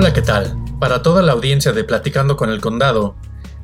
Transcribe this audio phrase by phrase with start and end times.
[0.00, 0.56] Hola, ¿qué tal?
[0.78, 3.16] Para toda la audiencia de Platicando con el Condado,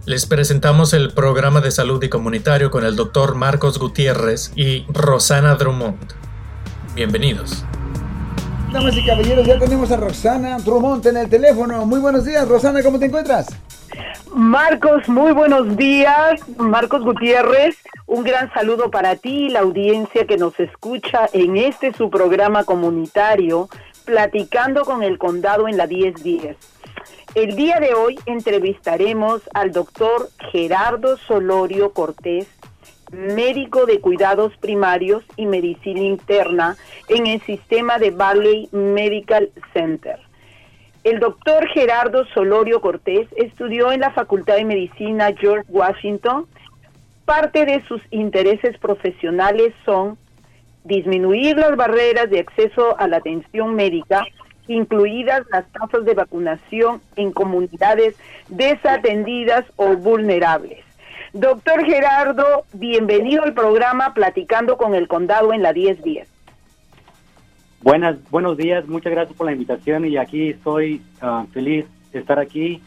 [0.05, 5.55] les presentamos el programa de salud y comunitario con el doctor Marcos Gutiérrez y Rosana
[5.55, 6.13] Drummond.
[6.97, 7.65] Bienvenidos.
[8.73, 11.87] Damas y caballeros, ya tenemos a Rosana Drummond en el teléfono.
[11.87, 13.47] Muy buenos días, Rosana, ¿cómo te encuentras?
[14.35, 16.41] Marcos, muy buenos días.
[16.59, 17.77] Marcos Gutiérrez,
[18.09, 22.65] un gran saludo para ti y la audiencia que nos escucha en este su programa
[22.65, 23.69] comunitario,
[24.05, 26.57] Platicando con el Condado en la 1010.
[27.35, 32.47] El día de hoy entrevistaremos al doctor Gerardo Solorio Cortés,
[33.11, 36.77] médico de cuidados primarios y medicina interna
[37.09, 40.21] en el sistema de Valley Medical Center.
[41.03, 46.47] El doctor Gerardo Solorio Cortés estudió en la Facultad de Medicina George Washington.
[47.25, 50.19] Parte de sus intereses profesionales son
[50.85, 54.25] disminuir las barreras de acceso a la atención médica,
[54.69, 58.17] incluidas las tasas de vacunación en comunidades
[58.49, 60.85] desatendidas o vulnerables.
[61.33, 66.29] Doctor Gerardo, bienvenido al programa Platicando con el Condado en la 1010.
[67.83, 72.39] Buenas, buenos días, muchas gracias por la invitación y aquí estoy ah, feliz de estar
[72.39, 72.81] aquí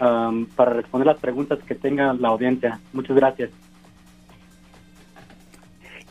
[0.00, 2.80] um, para responder las preguntas que tenga la audiencia.
[2.92, 3.50] Muchas gracias.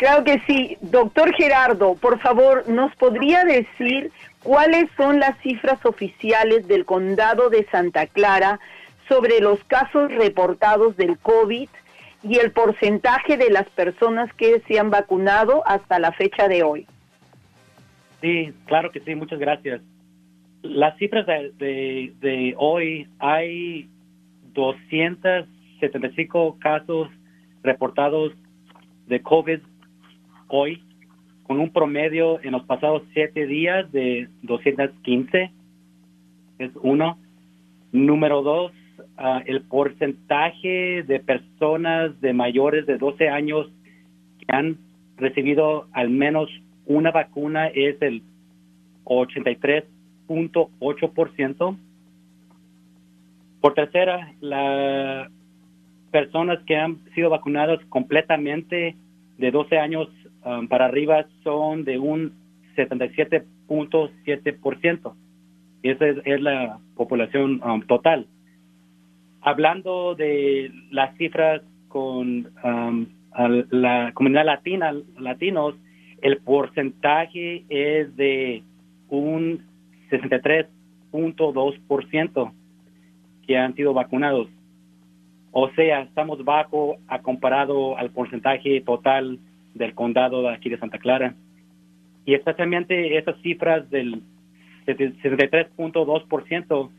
[0.01, 0.77] Claro que sí.
[0.81, 4.09] Doctor Gerardo, por favor, ¿nos podría decir
[4.41, 8.59] cuáles son las cifras oficiales del condado de Santa Clara
[9.07, 11.69] sobre los casos reportados del COVID
[12.23, 16.87] y el porcentaje de las personas que se han vacunado hasta la fecha de hoy?
[18.21, 19.81] Sí, claro que sí, muchas gracias.
[20.63, 23.87] Las cifras de, de, hoy, hay
[24.53, 27.07] 275 casos
[27.61, 28.33] reportados
[29.05, 29.59] de COVID
[30.51, 30.83] hoy,
[31.43, 35.51] con un promedio en los pasados siete días de 215.
[36.59, 37.17] Es uno.
[37.91, 38.71] Número dos,
[39.17, 43.69] ah, el porcentaje de personas de mayores de 12 años
[44.39, 44.77] que han
[45.17, 46.49] recibido al menos
[46.85, 48.23] una vacuna es el
[49.05, 51.77] 83.8%.
[53.59, 55.29] Por tercera, las
[56.11, 58.95] personas que han sido vacunadas completamente
[59.37, 60.07] de 12 años
[60.45, 62.33] um, para arriba son de un
[62.75, 65.13] 77.7%.
[65.83, 68.25] Esa es, la población um, total.
[69.41, 73.07] Hablando de las cifras con um,
[73.71, 75.73] la comunidad latina, latinos,
[76.21, 78.61] el porcentaje es de
[79.09, 79.65] un
[80.11, 82.51] 63.2%
[83.47, 84.47] que han sido vacunados.
[85.51, 89.39] O sea, estamos bajo a comparado al porcentaje total
[89.73, 91.35] del condado de aquí de Santa Clara.
[92.25, 94.21] Y especialmente esas cifras del
[94.85, 96.89] 63.2%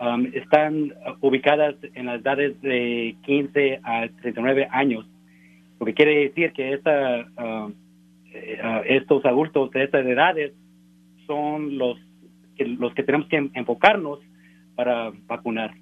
[0.00, 5.06] um, están ubicadas en las edades de 15 a 39 años,
[5.80, 7.72] lo que quiere decir que esta um,
[8.32, 10.52] eh, estos adultos de estas edades
[11.26, 11.98] son los
[12.58, 14.20] los que tenemos que enfocarnos
[14.76, 15.72] para vacunar.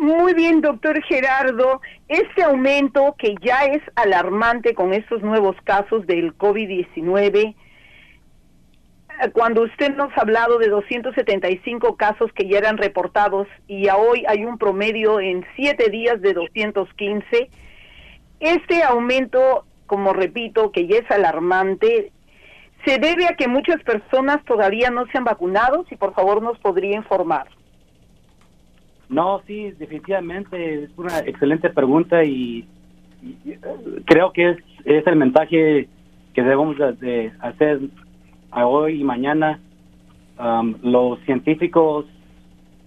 [0.00, 1.80] Muy bien, doctor Gerardo.
[2.08, 7.54] Este aumento que ya es alarmante con estos nuevos casos del COVID-19,
[9.32, 14.24] cuando usted nos ha hablado de 275 casos que ya eran reportados y a hoy
[14.26, 17.48] hay un promedio en siete días de 215,
[18.40, 22.10] este aumento como repito, que ya es alarmante,
[22.84, 26.58] se debe a que muchas personas todavía no se han vacunado, si por favor nos
[26.58, 27.46] podría informar.
[29.08, 32.66] No, sí, definitivamente es una excelente pregunta y,
[34.04, 35.88] creo que es, es, el mensaje
[36.34, 37.80] que debemos de hacer
[38.52, 39.60] hoy y mañana.
[40.36, 42.06] Um, los científicos,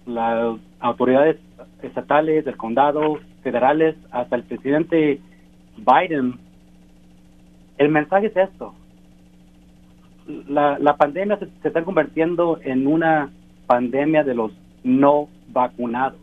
[0.06, 1.38] las autoridades
[1.82, 5.18] estatales, del condado, federales, hasta el presidente
[5.78, 6.34] Biden
[7.78, 8.74] el mensaje es esto.
[10.48, 13.30] La, pandemia se, está convirtiendo en una
[13.66, 14.52] pandemia de los
[14.82, 16.20] no vacunados.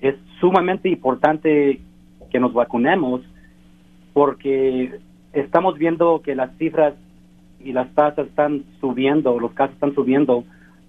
[0.00, 1.80] Es sumamente importante
[2.30, 3.22] que nos vacunemos
[4.12, 4.98] porque
[5.32, 6.94] estamos viendo que las cifras
[7.60, 10.44] y las tasas están subiendo, los casos están subiendo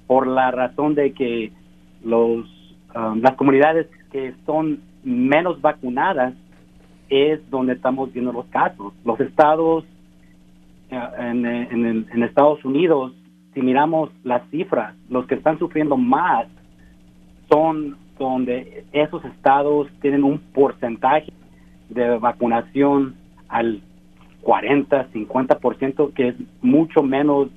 [0.08, 1.52] por la razón de que
[2.04, 2.46] los
[2.96, 6.34] um, las comunidades que son menos vacunadas
[7.10, 8.94] es donde estamos viendo los casos.
[9.04, 9.84] Los estados
[10.92, 13.14] eh, en, Estados Unidos,
[13.54, 16.48] si miramos las cifras, los que están sufriendo más
[17.50, 21.32] son donde esos estados tienen un porcentaje
[21.90, 23.16] de vacunación
[23.48, 23.82] al
[24.42, 27.50] 40, 50%, que es mucho menos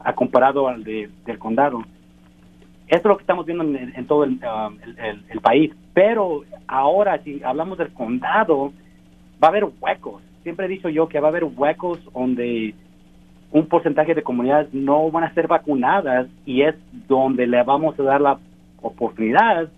[0.00, 1.80] a comparado al de, del condado.
[2.88, 4.38] Eso es lo que estamos viendo en, todo um,
[4.82, 5.72] el, el, país.
[5.92, 8.72] Pero ahora, si hablamos del condado,
[9.42, 10.22] va a haber huecos.
[10.42, 12.74] Siempre he dicho yo que va a haber huecos donde
[13.50, 16.74] un porcentaje de comunidades no van a ser vacunadas y es
[17.08, 18.38] donde le vamos a dar la
[18.82, 19.68] oportunidad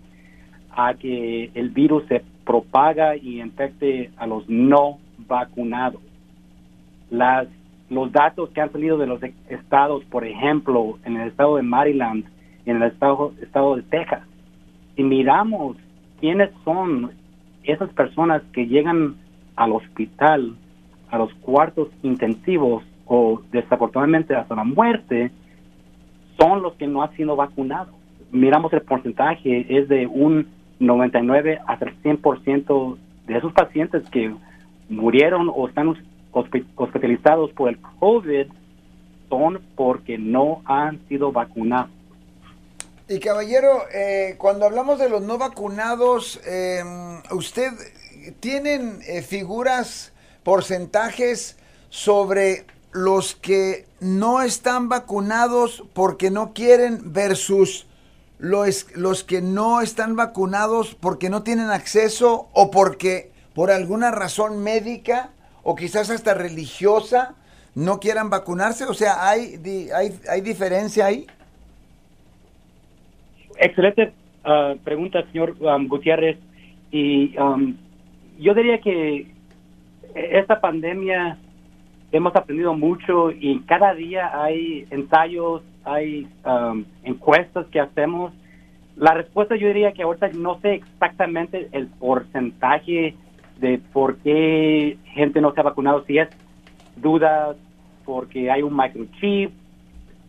[0.71, 6.01] a que el virus se propaga y infecte a los no vacunados.
[7.09, 7.47] Las,
[7.89, 12.25] los datos que han salido de los estados, por ejemplo, en el estado de Maryland,
[12.65, 14.23] en el estado, estado de Texas.
[14.95, 15.77] Si miramos
[16.19, 17.11] quiénes son
[17.63, 19.15] esas personas que llegan
[19.55, 20.55] al hospital,
[21.09, 25.31] a los cuartos intensivos o desafortunadamente hasta la muerte,
[26.39, 27.93] son los que no han sido vacunados.
[28.31, 30.47] Miramos el porcentaje, es de un
[30.79, 32.97] 99 hasta el 100%
[33.27, 34.33] de esos pacientes que
[34.89, 35.93] murieron o están
[36.31, 38.47] hospitalizados por el COVID
[39.29, 41.91] son porque no han sido vacunados.
[43.07, 46.81] Y caballero, eh, cuando hablamos de los no vacunados, eh,
[47.31, 47.71] ¿usted
[48.39, 50.13] tienen eh, figuras,
[50.43, 51.57] porcentajes
[51.89, 57.85] sobre los que no están vacunados porque no quieren versus
[58.41, 64.63] los, los que no están vacunados porque no tienen acceso o porque por alguna razón
[64.63, 65.29] médica
[65.61, 67.35] o quizás hasta religiosa
[67.75, 68.85] no quieran vacunarse?
[68.85, 69.61] O sea, ¿hay,
[69.95, 71.27] hay, hay diferencia ahí?
[73.59, 74.11] Excelente
[74.43, 76.39] ah, pregunta, señor um, Gutiérrez.
[76.91, 77.77] Y um,
[78.39, 79.27] yo diría que
[80.15, 81.37] esta pandemia
[82.11, 88.33] hemos aprendido mucho y cada día hay ensayos, hay um, encuestas que hacemos.
[88.95, 93.15] La respuesta yo diría que ahorita no sé exactamente el porcentaje
[93.59, 96.29] de por qué gente no se ha vacunado, si es
[96.95, 97.55] dudas
[98.05, 99.51] porque hay un microchip,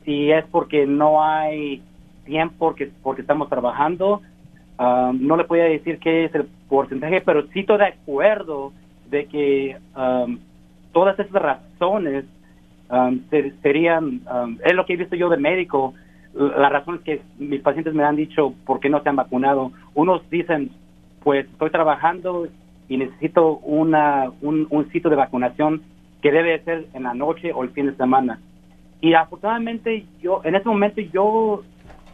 [0.04, 1.82] si es porque no hay
[2.24, 4.20] tiempo porque, porque estamos trabajando.
[4.78, 8.72] Um, no le podía decir qué es el porcentaje, pero sí estoy de acuerdo
[9.10, 10.38] de que um,
[10.92, 12.24] todas esas razones
[12.92, 13.20] um,
[13.62, 14.20] serían,
[14.64, 15.94] es lo que he visto yo de médico,
[16.34, 19.72] la razón es que mis pacientes me han dicho por qué no se han vacunado.
[19.94, 20.70] Unos dicen,
[21.22, 22.48] pues estoy trabajando
[22.88, 25.82] y necesito una, un, un sitio de vacunación
[26.22, 28.38] que debe ser en la noche o el fin de semana.
[29.00, 31.62] Y afortunadamente yo, en este momento yo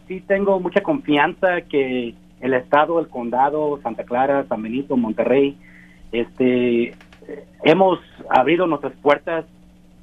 [0.09, 5.57] sí tengo mucha confianza que el estado, el condado, Santa Clara, San Benito, Monterrey,
[6.13, 6.95] este,
[7.63, 9.45] hemos abierto nuestras puertas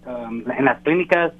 [0.05, 1.33] um, en las clínicas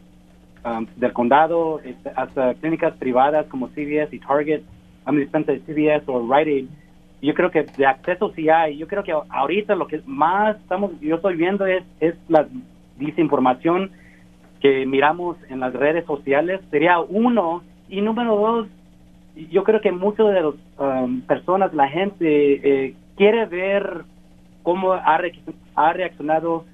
[0.64, 4.62] um, del condado, este, hasta clínicas privadas como CVS y Target,
[5.06, 6.68] a mi de CVS o Rite Aid.
[7.22, 8.78] Yo creo que de acceso sí hay.
[8.78, 12.48] Yo creo que ahorita lo que más estamos, yo estoy viendo es, es la
[12.98, 13.92] desinformación
[14.62, 16.62] que miramos en las redes sociales.
[16.72, 18.68] Sería uno y número dos,
[19.52, 22.26] yo creo que muchas de las um, personas, la gente,
[22.86, 24.04] eh, quiere ver
[24.64, 25.20] cómo ha,
[25.76, 26.66] ha reaccionado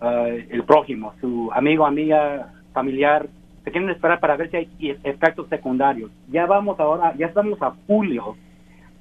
[0.00, 3.28] uh, el prójimo, su amigo, amiga, familiar.
[3.64, 4.68] Se quieren esperar para ver si hay
[5.02, 6.10] efectos secundarios.
[6.28, 8.36] Ya vamos ahora, ya estamos a julio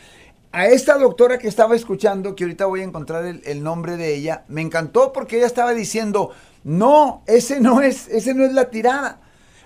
[0.51, 4.43] a esta doctora que estaba escuchando, que ahorita voy a encontrar el, nombre de ella,
[4.49, 6.31] me encantó porque ella estaba diciendo,
[6.63, 9.19] no, ese no es, ese no es la tirada.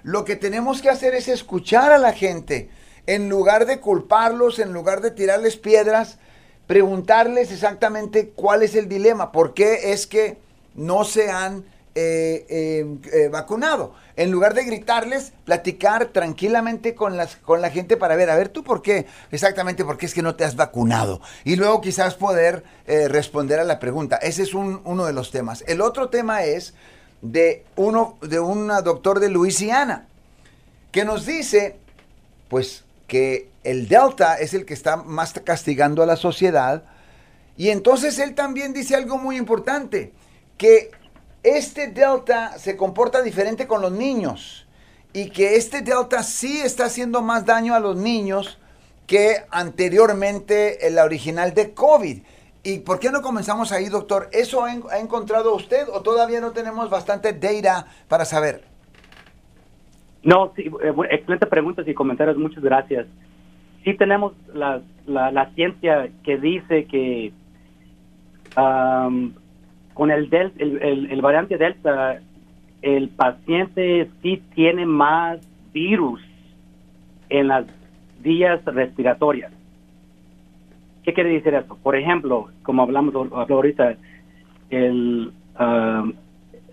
[0.03, 2.69] Lo que tenemos que hacer es escuchar a la gente,
[3.07, 6.19] en lugar de culparlos, en lugar de tirarles piedras,
[6.67, 10.37] preguntarles exactamente cuál es el dilema, por qué es que
[10.73, 11.65] no se han
[11.97, 13.93] eh, eh, eh, vacunado.
[14.17, 18.49] En lugar de gritarles, platicar tranquilamente con, las, con la gente para ver, a ver,
[18.49, 21.21] tú por qué, exactamente por qué es que no te has vacunado.
[21.45, 24.17] Y luego quizás poder responder a la pregunta.
[24.17, 25.63] Ese es uno de los temas.
[25.67, 26.73] El otro tema es
[27.21, 30.07] de, uno, de un doctor de Luisiana
[30.91, 31.77] que nos dice,
[32.49, 36.83] pues, que el Delta es el que está más castigando a la sociedad.
[37.55, 40.11] Y entonces él también dice algo muy importante,
[40.57, 40.91] que
[41.45, 44.67] este delta se comporta diferente con los niños
[45.13, 48.59] y que este delta sí está haciendo más daño a los niños
[49.07, 52.21] que anteriormente la original de COVID.
[52.63, 54.27] ¿Y por qué no comenzamos ahí, doctor?
[54.33, 58.63] ¿Eso ha, encontrado usted o todavía no tenemos bastante data para saber?
[60.23, 63.05] No, sí, eh, excelente preguntas y comentarios, muchas gracias.
[63.83, 67.31] Sí tenemos la, la, ciencia que dice que
[69.95, 72.19] con el, del, el, el, variante Delta,
[72.81, 75.39] el paciente sí tiene más
[75.73, 76.21] virus
[77.29, 77.65] en las
[78.21, 79.53] vías respiratorias.
[81.03, 81.77] ¿Qué quiere decir eso?
[81.81, 83.95] Por ejemplo, como hablamos ahorita,
[84.69, 86.13] el, um,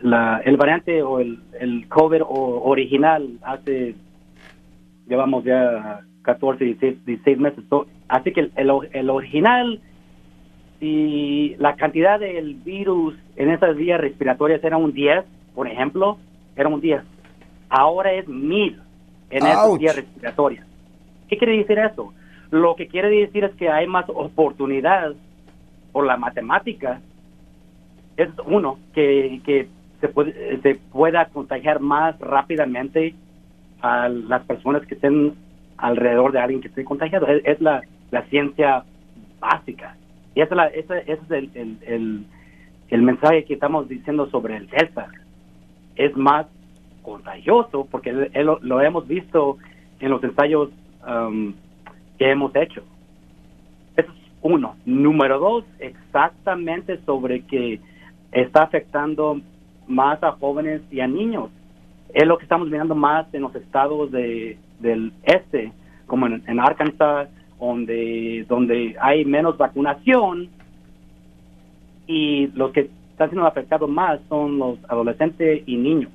[0.01, 3.95] la, el variante o el, el COVID original hace,
[5.07, 7.65] llevamos ya 14, 16, 16 meses.
[8.09, 9.81] así que el, el original
[10.83, 15.25] si la cantidad del virus en esas vías respiratorias era un 10,
[15.55, 16.19] por ejemplo,
[16.57, 17.03] era un 10.
[17.69, 18.83] Ahora es 1000
[19.31, 20.67] en esas vías respiratorias.
[21.29, 22.13] ¿Qué quiere decir eso?
[22.51, 25.13] Lo que quiere decir es que hay más oportunidad
[25.93, 27.01] por la matemática.
[28.17, 29.69] Es uno, que, que
[30.01, 33.15] se, puede, se pueda contagiar más rápidamente
[33.83, 35.35] a las personas que estén
[35.77, 37.29] alrededor de alguien que esté contagiado.
[37.29, 38.83] Es, la, la ciencia
[39.39, 39.97] básica.
[40.35, 40.55] Y ese,
[41.07, 42.27] es el,
[42.89, 45.09] el, mensaje que estamos diciendo sobre el Delta.
[45.97, 46.47] Es más
[47.03, 49.59] contagioso porque lo, hemos visto
[50.01, 50.71] en los ensayos
[51.07, 51.53] um,
[52.19, 52.83] que hemos hecho.
[53.97, 54.77] Eso es uno.
[54.87, 57.81] Número dos, exactamente sobre que
[58.31, 59.41] está afectando
[59.87, 61.51] más a jóvenes y a niños.
[62.15, 65.73] Es lo que estamos mirando más en los estados de, del este,
[66.07, 67.29] como en, en Arkansas,
[67.63, 70.49] donde, donde hay menos vacunación
[72.09, 76.11] y los que están siendo afectados más son los adolescentes y niños.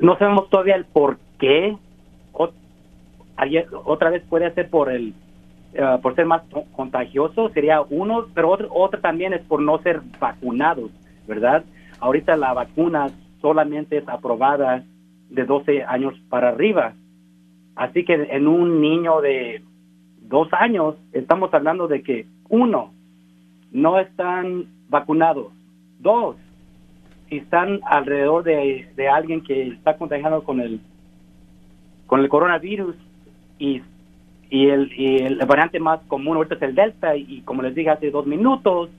[0.00, 1.76] no sabemos todavía el por qué.
[3.84, 5.12] otra vez puede ser por el
[5.74, 10.00] eh, por ser más contagioso, sería uno, pero otro, otro también es por no ser
[10.18, 10.90] vacunados,
[11.28, 11.64] ¿verdad?
[12.00, 13.10] Ahorita la vacuna
[13.42, 14.84] solamente es aprobada
[15.28, 16.94] de 12 años para arriba
[17.76, 19.62] Así que en un niño de
[20.22, 22.92] dos años estamos hablando de que uno,
[23.70, 25.52] no están vacunados.
[25.98, 26.36] Dos,
[27.28, 30.80] si están alrededor de, alguien que está contagiado con el
[32.06, 32.94] con el coronavirus
[33.58, 33.82] y,
[34.48, 37.90] y, el, y el variante más común ahorita es el delta y, como les dije
[37.90, 38.90] hace dos minutos,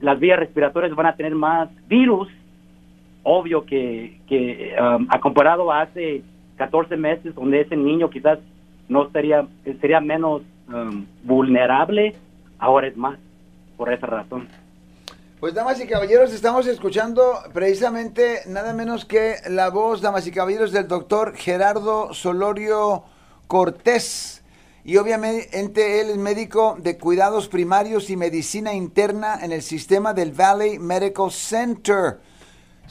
[0.00, 2.28] las vías respiratorias van a tener más virus,
[3.24, 6.22] obvio que, que um, comparado a hace
[6.62, 8.38] 14 meses donde ese niño quizás
[8.88, 9.48] no sería,
[9.80, 12.14] sería menos um, vulnerable,
[12.56, 13.18] ahora es más,
[13.76, 14.48] por esa razón.
[15.40, 20.70] Pues damas y caballeros, estamos escuchando precisamente nada menos que la voz, damas y caballeros,
[20.70, 23.02] del doctor Gerardo Solorio
[23.48, 24.44] Cortés.
[24.84, 30.30] Y obviamente él es médico de cuidados primarios y medicina interna en el sistema del
[30.30, 32.18] Valley Medical Center.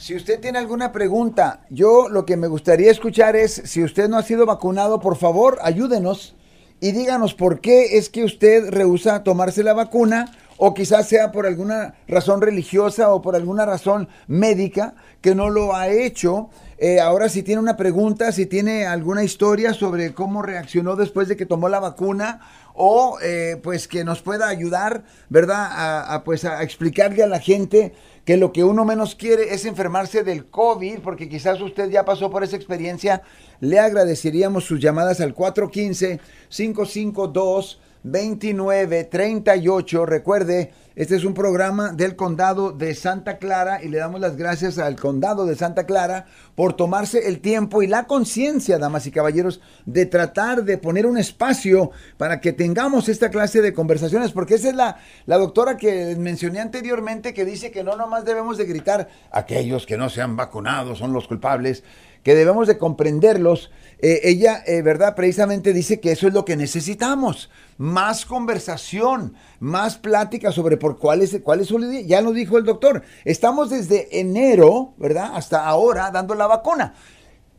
[0.02, 4.18] Si usted tiene alguna pregunta, yo lo que me gustaría escuchar es, si usted no
[4.18, 6.34] ha sido vacunado, por favor, ayúdenos
[6.80, 11.46] y díganos por qué es que usted rehúsa tomarse la vacuna o quizás sea por
[11.46, 16.50] alguna razón religiosa o por alguna razón médica que no lo ha hecho.
[16.78, 21.36] Eh, ahora si tiene una pregunta, si tiene alguna historia sobre cómo reaccionó después de
[21.36, 22.40] que tomó la vacuna
[22.74, 26.14] o eh, pues que nos pueda ayudar, ¿verdad?
[26.14, 27.92] A, pues a explicarle a la gente
[28.24, 32.30] que lo que uno menos quiere es enfermarse del COVID, porque quizás usted ya pasó
[32.30, 33.22] por esa experiencia,
[33.60, 37.78] le agradeceríamos sus llamadas al 415-552.
[38.04, 40.06] 2938.
[40.06, 44.78] Recuerde, este es un programa del condado de Santa Clara y le damos las gracias
[44.78, 49.60] al condado de Santa Clara por tomarse el tiempo y la conciencia, damas y caballeros,
[49.86, 54.68] de tratar de poner un espacio para que tengamos esta clase de conversaciones, porque esa
[54.68, 59.08] es la, la doctora que mencioné anteriormente que dice que no nomás debemos de gritar
[59.30, 61.84] aquellos que no se han vacunado son los culpables
[62.22, 63.70] que debemos de comprenderlos.
[63.98, 65.14] Eh, ella, eh, ¿verdad?
[65.14, 67.50] Precisamente dice que eso es lo que necesitamos.
[67.78, 71.78] Más conversación, más plática sobre por cuál es, cuál es su...
[72.06, 73.02] Ya lo dijo el doctor.
[73.24, 75.32] Estamos desde enero, ¿verdad?
[75.34, 76.94] Hasta ahora dando la vacuna.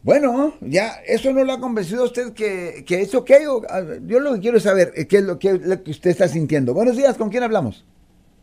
[0.03, 3.32] Bueno, ya, ¿eso no lo ha convencido a usted que, que es ok?
[4.05, 6.74] yo lo que quiero saber eh, qué es lo que, usted está sintiendo.
[6.74, 7.86] Buenos días, ¿con quién hablamos?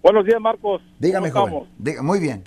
[0.03, 0.81] Buenos días, Marcos.
[0.99, 1.67] Dígame, joven.
[2.01, 2.45] muy bien.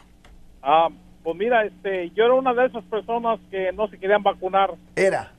[0.63, 0.89] Ah,
[1.23, 4.71] pues mira, este, yo era una de esas personas que no se querían vacunar.
[4.95, 5.31] Era.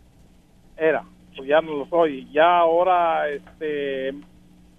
[0.76, 1.05] Era,
[1.37, 2.29] pues ya no lo soy.
[2.33, 4.14] Ya ahora, este,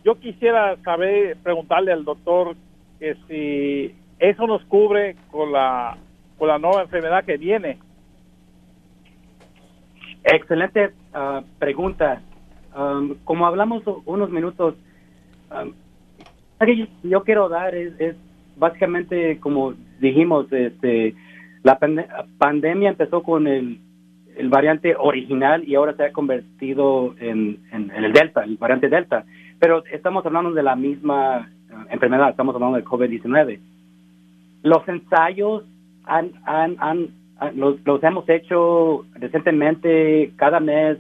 [0.04, 2.56] yo quisiera saber, preguntarle al doctor
[3.00, 5.98] que si eso nos cubre con la,
[6.38, 7.78] con la nueva enfermedad que viene
[10.26, 12.22] Excelente ah, pregunta.
[12.76, 14.74] Um, como hablamos unos minutos,
[15.52, 15.72] um,
[17.04, 17.94] yo, quiero dar es,
[18.58, 21.16] básicamente como dijimos, este,
[21.64, 21.80] la
[22.38, 23.80] pandemia empezó con el,
[24.38, 29.26] el, variante original y ahora se ha convertido en, el delta, el variante delta.
[29.60, 33.60] Pero estamos hablando de la misma ah, enfermedad, estamos hablando del COVID-19.
[34.64, 35.64] Los ensayos
[36.06, 40.98] han, han, Ah, los, hemos hecho recientemente cada mes.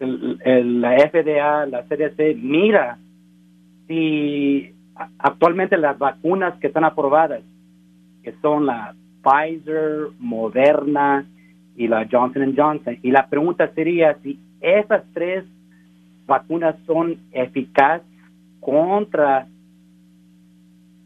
[0.00, 2.96] la FDA, la CDC, mira
[3.86, 4.72] si
[5.18, 7.42] actualmente las vacunas que están aprobadas,
[8.22, 11.26] que son la Pfizer, Moderna
[11.76, 15.44] y la Johnson Johnson, y la pregunta sería si esas tres
[16.26, 18.06] vacunas son eficaces
[18.60, 19.46] contra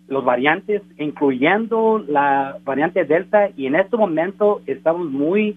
[0.09, 5.57] los variantes, incluyendo la variante Delta, y en este momento estamos muy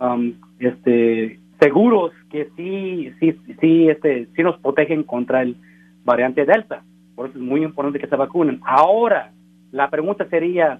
[0.00, 5.56] um, este, seguros que sí, sí, sí, este, sí nos protegen contra el
[6.04, 6.82] variante Delta.
[7.18, 8.60] Por eso es muy importante que se vacunen.
[8.64, 9.32] Ahora,
[9.72, 10.78] la pregunta sería,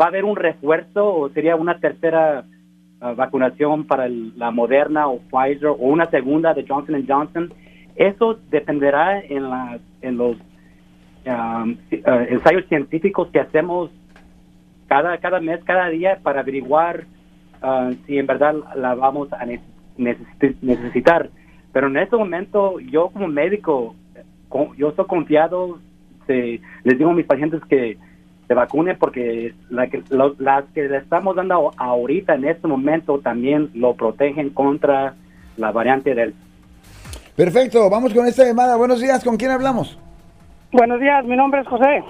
[0.00, 2.46] ¿va a haber un refuerzo o sería una tercera
[3.02, 7.52] uh, vacunación para la Moderna o Pfizer o una segunda de Johnson Johnson?
[7.94, 10.38] Eso dependerá en, los
[11.26, 11.76] Um,
[12.30, 13.90] ensayos científicos que hacemos
[14.88, 17.04] cada, cada mes, cada día para averiguar
[18.06, 19.44] si en verdad la vamos a
[19.98, 21.28] necesitar.
[21.74, 23.94] Pero en este momento, yo como médico,
[24.76, 25.78] yo estoy confiado,
[26.26, 27.98] les digo a mis pacientes que
[28.46, 33.70] se vacunen porque la que, las que le estamos dando ahorita en este momento también
[33.74, 35.14] lo protegen contra
[35.56, 36.34] la variante del...
[37.36, 38.76] Perfecto, vamos con esta llamada.
[38.76, 39.98] Buenos días, ¿con quién hablamos?
[40.72, 42.02] Buenos días, mi nombre es José.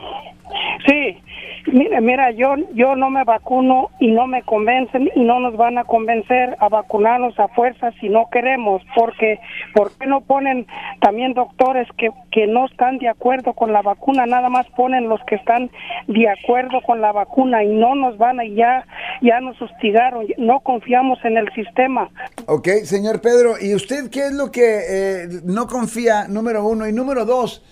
[0.87, 1.19] Sí,
[1.67, 5.79] mira, mira, yo yo no me vacuno y no me convencen y no nos van
[5.79, 9.39] a convencer a vacunarnos a fuerza si no queremos, porque
[9.75, 10.67] ¿por qué no ponen
[11.01, 14.27] también doctores que, que no están de acuerdo con la vacuna?
[14.27, 15.71] Nada más ponen los que están
[16.07, 18.85] de acuerdo con la vacuna y no nos van a ya
[19.23, 22.11] ya nos hostigaron, no confiamos en el sistema.
[22.47, 26.89] Ok, señor Pedro, ¿y usted qué es lo que eh, no confía, número uno?
[26.89, 27.63] Y número dos,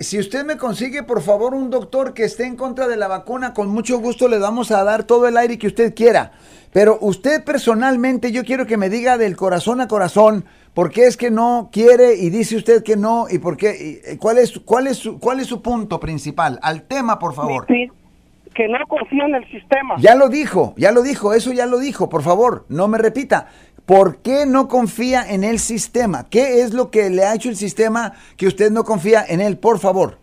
[0.00, 3.52] si usted me consigue, por favor, un doctor que esté en contra de la vacuna,
[3.52, 6.32] con mucho gusto le vamos a dar todo el aire que usted quiera.
[6.72, 11.16] Pero usted personalmente, yo quiero que me diga del corazón a corazón por qué es
[11.16, 14.86] que no quiere y dice usted que no y por qué, eh, cuál es, cuál
[14.86, 16.60] es, su, cuál es su punto principal.
[16.62, 17.66] Al tema, por favor.
[17.66, 19.96] que no confía en el sistema.
[19.98, 23.48] Ya lo dijo, ya lo dijo, eso ya lo dijo, por favor, no me repita.
[23.88, 26.26] ¿Por qué no confía en el sistema?
[26.28, 29.56] ¿Qué es lo que le ha hecho el sistema que usted no confía en él?
[29.56, 30.18] Por favor.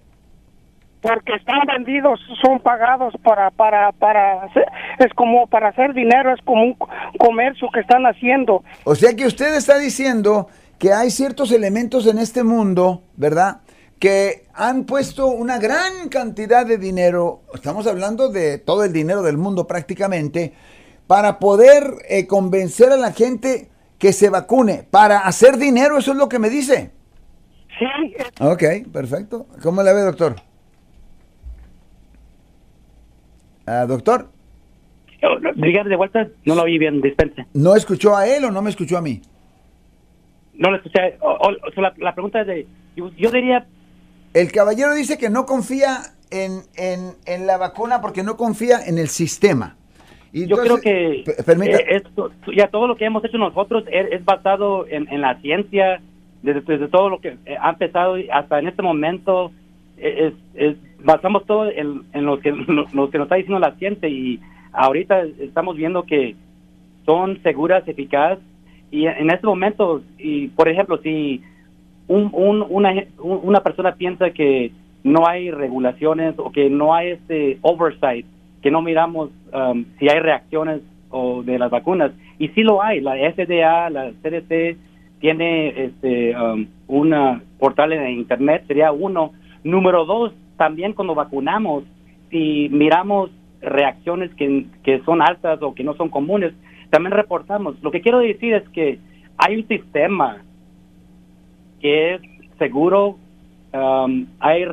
[1.02, 4.46] Porque están vendidos, son pagados para, para, para,
[5.00, 6.78] es como para hacer dinero, es como un
[7.18, 8.64] comercio que están haciendo.
[8.84, 10.48] O sea que usted está diciendo
[10.78, 13.62] que hay ciertos elementos en este mundo, ¿verdad?
[13.98, 19.38] que han puesto una gran cantidad de dinero, estamos hablando de todo el dinero del
[19.38, 20.54] mundo prácticamente,
[21.08, 26.18] para poder eh, convencer a la gente que se vacune, para hacer dinero, eso es
[26.18, 26.92] lo que me dice.
[27.80, 28.16] Sí.
[28.40, 29.48] Ok, perfecto.
[29.62, 30.36] ¿Cómo le ve, doctor?
[33.66, 34.30] Ah, doctor.
[35.56, 37.46] Dígame de vuelta, no lo oí bien, dispense.
[37.54, 39.22] ¿No escuchó a él o no me escuchó a mí?
[40.54, 41.18] No lo escuché.
[41.98, 43.66] la, pregunta es de, yo, diría...
[44.34, 48.98] El caballero dice que no confía en, en, en la vacuna porque no confía en
[48.98, 49.78] el sistema.
[50.44, 52.04] Yo creo que eh,
[52.54, 56.02] ya todo lo que hemos hecho nosotros es, basado en, la ciencia,
[56.44, 59.54] desde, todo lo que eh, ha empezado hasta en este momento,
[59.98, 60.34] es,
[61.02, 64.42] basamos todo en, lo, que, lo, que nos está diciendo la ciencia y
[64.74, 66.36] ahorita estamos viendo que
[67.06, 68.44] son seguras, eficaces
[68.92, 71.42] y en este momento, y por ejemplo, si
[72.08, 72.30] un,
[72.70, 74.72] una, una persona piensa que
[75.04, 78.26] no hay regulaciones o que no hay este oversight
[78.66, 82.12] que no miramos um, si hay reacciones o de las vacunas.
[82.40, 84.76] Y sí lo hay, la FDA, la CDC
[85.20, 89.34] tiene este, um, una portal en internet, sería uno.
[89.64, 91.84] Número dos, también cuando vacunamos,
[92.32, 93.30] si miramos
[93.62, 96.52] reacciones que, que son altas o que no son comunes,
[96.90, 97.76] también reportamos.
[97.84, 98.98] Lo que quiero decir es que
[99.38, 100.38] hay un sistema
[101.80, 102.22] que es
[102.58, 103.20] seguro,
[103.76, 104.66] um, hay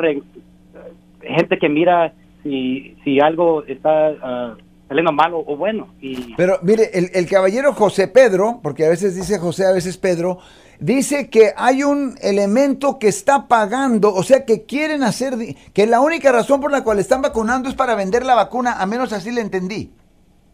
[1.20, 5.88] gente que mira si, si algo está uh, saliendo malo o bueno.
[6.00, 6.34] Y...
[6.34, 10.38] Pero mire, el, el, caballero José Pedro, porque a veces dice José, a veces Pedro,
[10.80, 15.34] dice que hay un elemento que está pagando, o sea, que quieren hacer,
[15.72, 18.86] que la única razón por la cual están vacunando es para vender la vacuna, a
[18.86, 19.90] menos así le entendí.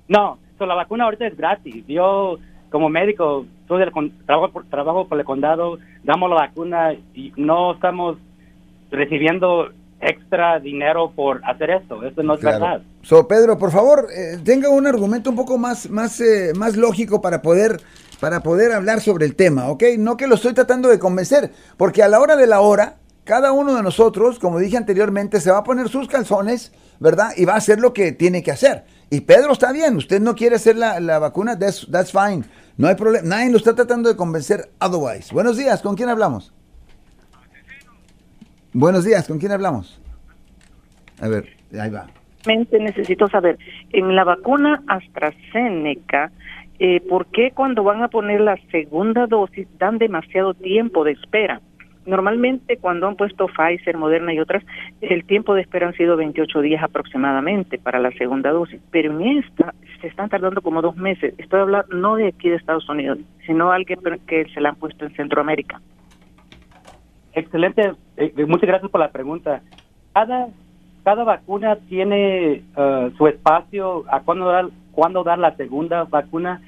[0.09, 1.85] No, la vacuna ahorita es gratis.
[1.87, 2.39] Yo,
[2.71, 3.93] como médico, soy del,
[4.27, 8.17] trabajo, por, trabajo por el condado, damos la vacuna y no estamos
[8.91, 9.69] recibiendo
[10.01, 12.03] extra dinero por hacer esto.
[12.05, 12.83] Eso no es verdad.
[13.03, 17.21] So, Pedro, por favor, eh, tenga un argumento un poco más, más, eh, más lógico
[17.21, 17.81] para poder,
[18.21, 19.85] para poder hablar sobre el tema, ¿ok?
[19.99, 23.53] No que lo estoy tratando de convencer, porque a la hora de la hora, cada
[23.53, 27.31] uno de nosotros, como dije anteriormente, se va a poner sus calzones, ¿verdad?
[27.37, 28.85] Y va a hacer lo que tiene que hacer.
[29.11, 32.45] Y Pedro está bien, usted no quiere hacer la, la vacuna, that's, that's fine.
[32.77, 35.33] No hay problema, nadie lo está tratando de convencer otherwise.
[35.33, 36.53] Buenos días, ¿con quién hablamos?
[38.81, 40.01] Buenos días, ¿con quién hablamos?
[41.21, 41.49] A ver,
[41.81, 42.07] ahí va.
[42.47, 43.59] Necesito saber,
[43.91, 46.31] en la vacuna AstraZeneca,
[46.79, 51.61] eh, ¿por qué cuando van a poner la segunda dosis dan demasiado tiempo de espera?
[52.07, 54.63] Normalmente cuando han puesto Pfizer, Moderna y otras,
[55.01, 59.39] el tiempo de espera han sido 28 días aproximadamente para la segunda dosis, pero en
[59.39, 61.35] esta se están tardando como dos meses.
[61.39, 65.05] Estoy hablando no de aquí de Estados Unidos, sino alguien que se la han puesto
[65.05, 65.81] en Centroamérica.
[67.39, 69.63] Excelente, eh, eh, muchas gracias por la pregunta.
[70.13, 70.49] Cada,
[71.05, 76.61] cada vacuna tiene uh, su espacio a cuándo dar, cuándo dar la segunda vacuna.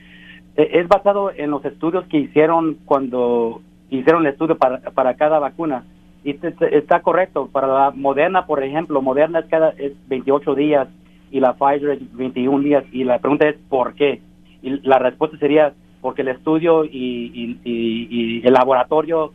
[0.54, 5.85] Es basado en los estudios que hicieron cuando hicieron el estudio para, para cada vacuna.
[6.22, 6.38] Y
[6.70, 7.48] está correcto.
[7.50, 10.88] Para la Moderna, por ejemplo, Moderna es cada es 28 días
[11.33, 12.85] y la Pfizer es 21 días.
[12.92, 14.20] Y la pregunta es ¿por qué?
[14.62, 19.33] Y la respuesta sería porque el estudio y, y el laboratorio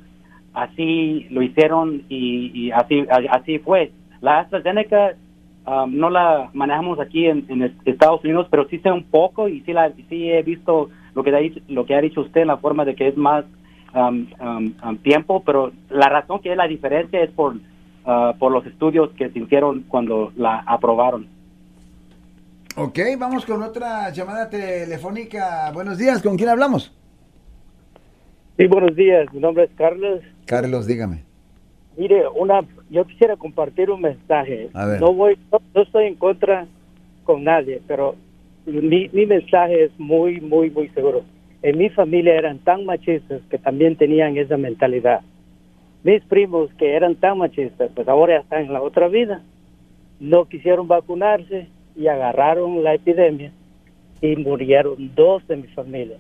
[0.56, 3.92] así lo hicieron y, así así fue.
[4.22, 5.16] La AstraZeneca
[5.68, 9.74] um, no la manejamos aquí en, Estados Unidos, pero sí sé un poco y sí,
[9.74, 12.86] la, sí he visto lo que, ha, lo que ha dicho usted en la forma
[12.86, 13.46] de que es más
[13.94, 18.66] um, um, tiempo, pero la razón que es la diferencia es por, uh, por los
[18.66, 21.28] estudios que se hicieron cuando la aprobaron.
[22.78, 25.72] Ok, vamos con otra llamada telefónica.
[25.74, 26.95] Buenos días, ¿con quién hablamos?
[28.58, 29.28] Sí, buenos días.
[29.34, 30.22] Mi nombre es Carlos.
[30.46, 31.24] Carlos, dígame.
[31.98, 34.70] Mire, una, yo quisiera compartir un mensaje.
[35.00, 36.66] No voy, no, estoy en contra
[37.26, 38.16] con nadie, pero
[38.66, 41.24] mi, mi mensaje es muy, muy, muy seguro.
[41.64, 45.22] En mi familia eran tan machistas que también tenían esa mentalidad.
[46.04, 49.42] Mis primos que eran tan machistas, pues ahora ya están en la otra vida.
[50.22, 53.52] No quisieron vacunarse y agarraron la epidemia
[54.22, 56.18] y murieron dos de mi familia.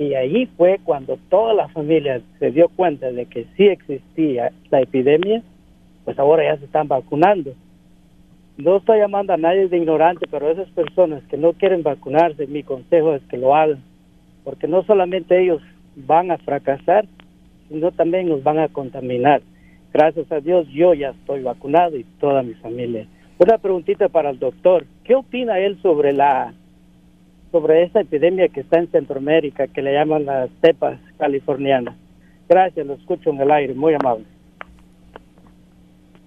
[0.00, 4.80] Y ahí fue cuando toda la familia se dio cuenta de que sí existía la
[4.80, 5.42] epidemia,
[6.06, 7.52] pues ahora ya se están vacunando.
[8.56, 12.62] No estoy llamando a nadie de ignorante, pero esas personas que no quieren vacunarse, mi
[12.62, 13.82] consejo es que lo hagan,
[14.42, 15.60] porque no solamente ellos
[15.94, 17.04] van a fracasar,
[17.68, 19.42] sino también nos van a contaminar.
[19.92, 23.06] Gracias a Dios yo ya estoy vacunado y toda mi familia.
[23.36, 24.86] Una preguntita para el doctor.
[25.04, 26.54] ¿Qué opina él sobre la
[27.52, 31.96] sobre esta epidemia que está en Centroamérica, que le llaman las cepas californianas.
[32.48, 34.24] Gracias, lo escucho en el aire, muy amable.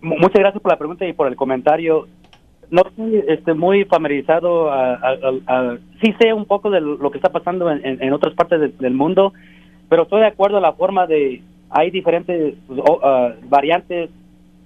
[0.02, 2.08] Muchas gracias por la pregunta y por el comentario.
[2.70, 7.70] No estoy este, muy familiarizado, a, sí sé un poco de lo que está pasando
[7.72, 9.34] en, otras partes del mundo,
[9.90, 12.56] pero estoy de acuerdo en la forma de, hay diferentes
[13.50, 14.10] variantes,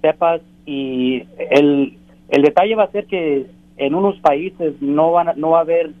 [0.00, 1.96] cepas, y el,
[2.28, 5.92] el detalle va a ser que en unos países no, van no va a haber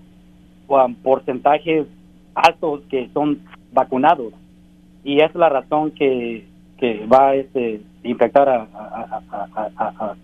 [1.02, 1.86] porcentajes
[2.34, 3.40] altos que son
[3.72, 4.32] vacunados
[5.04, 6.44] y es la razón que,
[6.78, 8.66] que va este, a infectar a,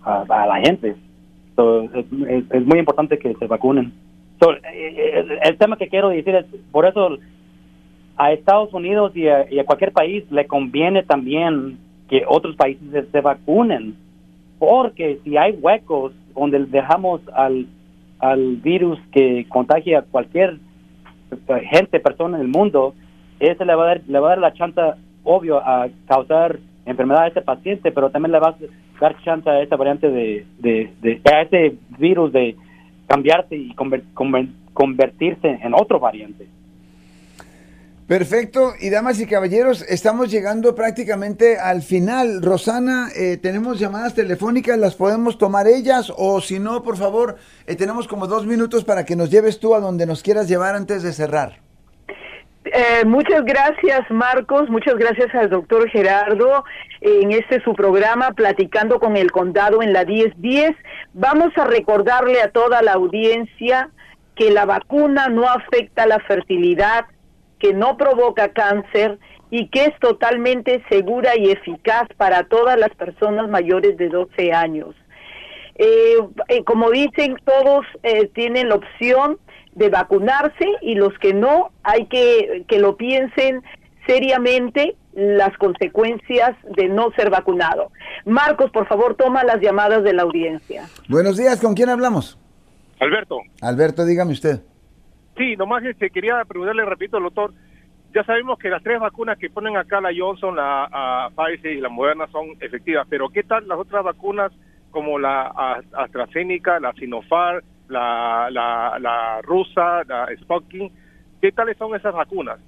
[0.03, 0.95] a, la gente.
[0.95, 3.93] es, muy importante que se vacunen.
[4.41, 7.17] Eh, eh, el, tema que quiero decir es, por eso
[8.17, 11.77] a Estados Unidos y a, cualquier país le conviene también
[12.09, 13.95] que otros países se vacunen,
[14.59, 17.65] porque si hay huecos donde dejamos al
[18.29, 20.57] al virus que contagia a cualquier
[21.69, 22.93] gente, persona en el mundo,
[23.39, 24.81] ese le va a dar, le va a dar la chance,
[25.23, 28.55] obvio, a causar enfermedad a ese paciente, pero también le va a
[28.99, 32.55] dar chance a esa variante de, de, a ese virus de
[33.07, 33.73] cambiarse y
[34.73, 36.47] convertirse en otro variante.
[38.07, 42.43] Perfecto, y damas y caballeros, estamos llegando prácticamente al final.
[42.43, 47.75] Rosana, eh, tenemos llamadas telefónicas, las podemos tomar ellas o si no, por favor, eh,
[47.75, 51.01] tenemos como dos minutos para que nos lleves tú a donde nos quieras llevar antes
[51.01, 51.61] de cerrar.
[52.65, 54.69] Eh, muchas gracias, Marcos.
[54.69, 56.63] Muchas gracias al doctor Gerardo
[57.01, 60.75] en este su programa, Platicando con el Condado en la 1010.
[61.13, 63.89] Vamos a recordarle a toda la audiencia
[64.35, 67.05] que la vacuna no afecta la fertilidad,
[67.65, 69.17] que no provoca cáncer
[69.49, 74.93] y que es totalmente segura y eficaz para todas las personas mayores de 12 años.
[75.73, 77.85] Eh, eh, como dicen, todos
[78.35, 79.39] tienen la opción
[79.73, 83.63] de vacunarse y los que no, hay que que lo piensen
[84.05, 87.91] seriamente las consecuencias de no ser vacunado.
[88.25, 90.87] Marcos, por favor, toma las llamadas de la audiencia.
[91.09, 92.37] Buenos días, ¿con quién hablamos?
[92.99, 93.39] Alberto.
[93.59, 94.61] Alberto, dígame usted.
[95.37, 97.53] Sí, nomás este, quería preguntarle, repito, doctor,
[98.13, 101.89] ya sabemos que las tres vacunas que ponen acá, la Johnson, la Pfizer y la
[101.89, 104.51] Moderna, son efectivas, pero ¿qué tal las otras vacunas
[104.95, 110.93] como la AstraZeneca, la Sinopharm, la, la, rusa, la Sputnik.
[111.41, 112.59] ¿Qué tales son esas vacunas?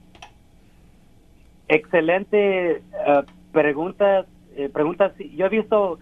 [1.70, 4.26] Excelente uh, preguntas.
[4.58, 5.14] Eh, preguntas.
[5.18, 6.00] Yo he visto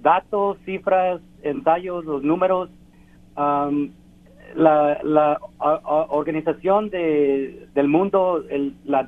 [0.00, 2.70] datos, cifras, ensayos, los números.
[3.36, 3.90] Um,
[4.54, 5.40] la, la
[6.08, 9.06] organización de, del mundo, el, la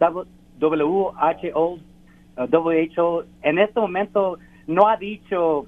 [0.60, 1.78] WHO,
[2.36, 5.66] WHO, en este momento no ha dicho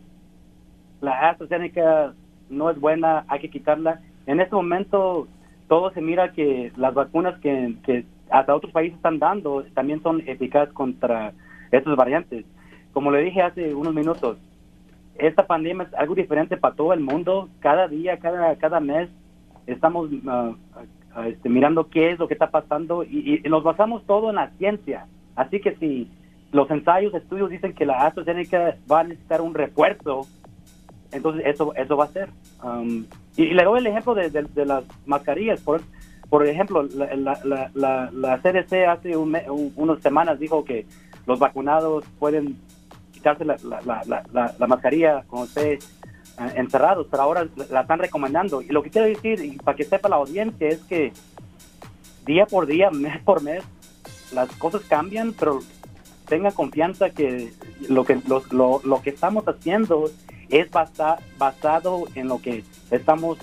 [1.00, 2.14] la AstraZeneca
[2.48, 4.00] no es buena, hay que quitarla.
[4.26, 5.26] En este momento
[5.68, 10.22] todo se mira que las vacunas que, que hasta otros países están dando también son
[10.26, 11.32] eficaces contra
[11.70, 12.44] estos variantes.
[12.92, 14.38] Como le dije hace unos minutos,
[15.16, 17.48] esta pandemia es algo diferente para todo el mundo.
[17.60, 19.08] Cada día, cada, cada mes
[19.66, 20.56] estamos uh,
[21.26, 24.50] este, mirando qué es lo que está pasando y, y, nos basamos todo en la
[24.58, 25.06] ciencia.
[25.36, 26.10] Así que si
[26.52, 30.26] los ensayos, estudios dicen que la AstraZeneca va a necesitar un refuerzo,
[31.10, 32.30] entonces eso eso va a ser.
[32.62, 33.04] Um,
[33.36, 35.60] y, le doy el ejemplo de, las mascarillas.
[35.60, 35.82] Por,
[36.28, 40.86] por ejemplo, la, la, la, CDC hace unas semanas dijo que
[41.26, 42.56] los vacunados pueden
[43.12, 43.58] quitarse la,
[44.66, 46.01] mascarilla con usted uh,
[46.54, 48.62] encerrados, pero ahora la están recomendando.
[48.62, 51.12] Y lo que quiero decir, y para que sepa la audiencia, es que
[52.26, 53.62] día por día, mes por mes,
[54.32, 55.60] las cosas cambian, pero
[56.26, 57.52] tenga confianza que
[57.88, 60.10] lo que lo, lo, lo que estamos haciendo
[60.48, 60.68] es
[61.38, 63.38] basado en lo que estamos